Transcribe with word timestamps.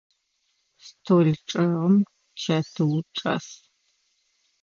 Стол 0.85 1.27
чӏэгъым 1.49 1.95
чэтыур 2.41 3.05
чӏэс. 3.17 3.47